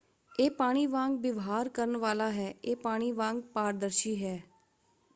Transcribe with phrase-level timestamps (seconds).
[0.31, 4.39] "ਇਹ ਪਾਣੀ ਵਾਂਗ ਵਿਵਹਾਰ ਕਰਨ ਵਾਲਾ ਹੈ। ਇਹ ਪਾਣੀ ਵਾਂਗ ਪਾਰਦਰਸ਼ੀ ਹੈ।